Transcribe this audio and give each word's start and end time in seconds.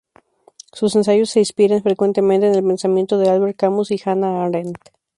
Sus 0.73 0.95
ensayos 0.95 1.29
se 1.29 1.37
inspiran 1.41 1.83
frecuentemente 1.83 2.47
en 2.47 2.55
el 2.55 2.65
pensamiento 2.65 3.19
de 3.19 3.29
Albert 3.29 3.55
Camus 3.55 3.91
y 3.91 4.01
Hannah 4.03 4.45
Arendt. 4.45 4.81